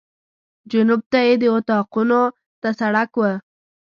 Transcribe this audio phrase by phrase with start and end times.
[0.71, 2.21] جنوب ته یې د اطاقونو
[2.61, 3.23] ته سړک و.